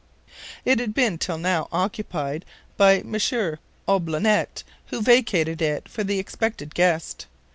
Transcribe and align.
It 0.65 0.79
had 0.79 0.95
been 0.95 1.19
till 1.19 1.37
now 1.37 1.67
occupied 1.71 2.43
by 2.75 3.01
M. 3.01 3.13
Olbinett, 3.87 4.63
who 4.87 4.99
vacated 4.99 5.61
it 5.61 5.87
for 5.87 6.03
the 6.03 6.17
expected 6.17 6.73
guest. 6.73 7.27